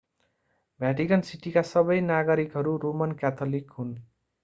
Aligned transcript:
भ्याटिकन 0.79 1.27
सिटीका 1.27 1.65
सबै 1.67 1.99
नागरिकहरू 2.07 2.77
रोमन 2.81 3.17
क्याथोलिक 3.19 3.79
हुन् 3.79 3.97